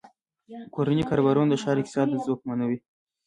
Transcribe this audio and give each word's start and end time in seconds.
کورني 0.73 1.03
کاروبارونه 1.09 1.49
د 1.49 1.55
ښار 1.61 1.77
اقتصاد 1.81 2.07
ځواکمنوي. 2.25 2.77